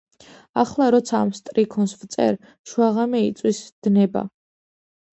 [0.61, 2.41] ახლა, როცა ამ სტრიქონს ვწერ,
[2.73, 4.29] შუაღამე იწვის, დნება,